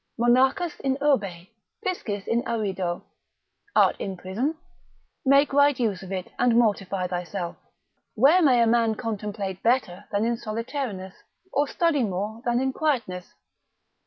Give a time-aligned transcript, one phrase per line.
[0.17, 1.47] Monachus in urbe,
[1.85, 3.03] piscis in arido.
[3.75, 4.55] Art in prison?
[5.25, 7.55] Make right use of it, and mortify thyself;
[8.15, 11.13] Where may a man contemplate better than in solitariness,
[11.53, 13.35] or study more than in quietness?